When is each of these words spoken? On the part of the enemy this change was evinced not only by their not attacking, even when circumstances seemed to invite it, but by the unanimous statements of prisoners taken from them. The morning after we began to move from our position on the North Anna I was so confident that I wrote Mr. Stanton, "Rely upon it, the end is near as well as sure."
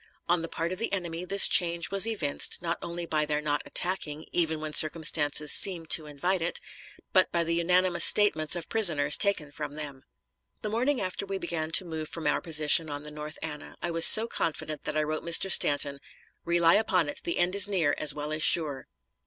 On 0.27 0.41
the 0.41 0.47
part 0.47 0.71
of 0.71 0.79
the 0.79 0.91
enemy 0.91 1.25
this 1.25 1.47
change 1.47 1.91
was 1.91 2.07
evinced 2.07 2.59
not 2.59 2.79
only 2.81 3.05
by 3.05 3.23
their 3.23 3.39
not 3.39 3.61
attacking, 3.67 4.25
even 4.31 4.59
when 4.59 4.73
circumstances 4.73 5.51
seemed 5.51 5.91
to 5.91 6.07
invite 6.07 6.41
it, 6.41 6.59
but 7.13 7.31
by 7.31 7.43
the 7.43 7.53
unanimous 7.53 8.03
statements 8.03 8.55
of 8.55 8.67
prisoners 8.67 9.15
taken 9.15 9.51
from 9.51 9.75
them. 9.75 10.01
The 10.63 10.69
morning 10.69 10.99
after 10.99 11.23
we 11.27 11.37
began 11.37 11.69
to 11.73 11.85
move 11.85 12.09
from 12.09 12.25
our 12.25 12.41
position 12.41 12.89
on 12.89 13.03
the 13.03 13.11
North 13.11 13.37
Anna 13.43 13.75
I 13.79 13.91
was 13.91 14.07
so 14.07 14.25
confident 14.25 14.85
that 14.85 14.97
I 14.97 15.03
wrote 15.03 15.21
Mr. 15.23 15.51
Stanton, 15.51 15.99
"Rely 16.45 16.73
upon 16.73 17.07
it, 17.07 17.21
the 17.23 17.37
end 17.37 17.53
is 17.53 17.67
near 17.67 17.93
as 17.99 18.11
well 18.11 18.31
as 18.31 18.41
sure." 18.41 18.87